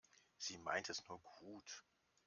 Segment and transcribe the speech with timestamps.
[0.39, 1.85] Sie meint es nur gut.